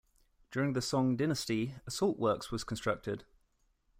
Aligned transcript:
During 0.49 0.73
the 0.73 0.81
Song 0.81 1.15
Dynasty, 1.15 1.75
a 1.85 1.91
salt 1.91 2.17
works 2.17 2.49
was 2.51 2.63
constructed. 2.63 3.23